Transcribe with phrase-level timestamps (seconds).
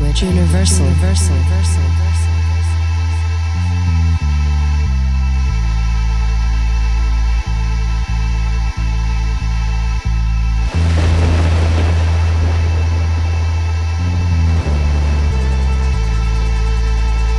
[0.00, 1.34] language, universal, universal.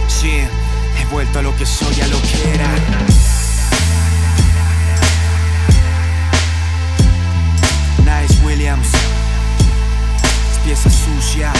[0.08, 2.70] Sí, he vuelto a lo que soy, a lo que era.
[8.44, 8.90] Williams,
[10.66, 11.54] pieza sucia,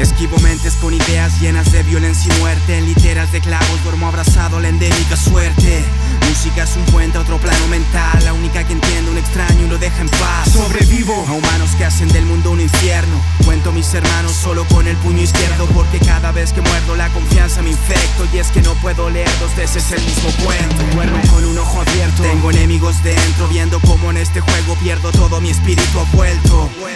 [0.00, 2.78] Esquivo mentes con ideas llenas de violencia y muerte.
[2.78, 5.84] En literas de clavos duermo abrazado a la endémica suerte.
[6.26, 8.24] Música es un puente a otro plano mental.
[8.24, 10.52] La única que entiende un extraño y lo deja en paz.
[10.52, 11.26] Sobrevivo.
[11.28, 13.20] A humanos que hacen del mundo un infierno
[13.60, 17.60] Cuento mis hermanos solo con el puño izquierdo Porque cada vez que muerdo la confianza
[17.60, 20.82] me infecto Y es que no puedo leer dos veces el mismo cuento.
[20.94, 25.42] Duermo con un ojo abierto Tengo enemigos dentro Viendo cómo en este juego pierdo todo
[25.42, 26.28] mi espíritu ha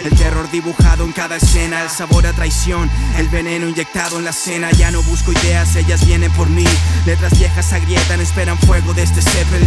[0.03, 4.33] El terror dibujado en cada escena El sabor a traición El veneno inyectado en la
[4.33, 6.65] cena Ya no busco ideas, ellas vienen por mí.
[7.05, 9.64] Letras viejas agrietan, esperan fuego de este Zeppelin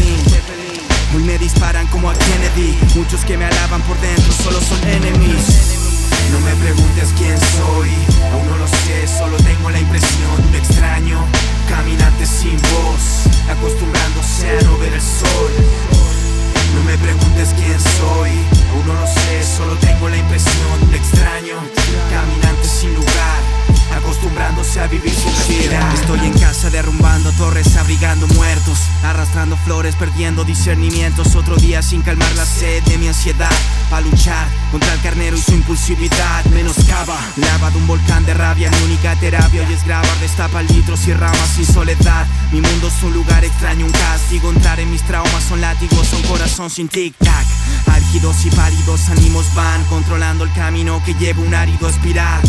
[24.81, 25.13] a vivir.
[25.95, 31.35] Estoy en casa derrumbando torres, abrigando muertos, arrastrando flores, perdiendo discernimientos.
[31.35, 33.51] Otro día sin calmar la sed de mi ansiedad,
[33.91, 36.45] para luchar contra el carnero y su impulsividad.
[36.47, 41.07] Menoscaba, lava de un volcán de rabia, mi única terapia hoy es grabar, destapa litros
[41.09, 42.27] y ramas sin soledad.
[42.53, 44.51] Mi mundo es un lugar extraño, un castigo.
[44.51, 47.47] Entrar en mis traumas son látigos, son corazón sin tic-tac.
[47.87, 52.41] Álgidos y pálidos ánimos van controlando el camino que lleva un árido espiral.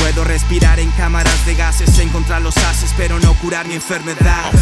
[0.00, 4.52] Puedo respirar en cámaras de gases, encontrar los haces, pero no curar mi enfermedad.